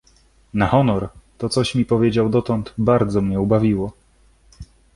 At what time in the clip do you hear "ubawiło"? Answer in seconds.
3.41-3.91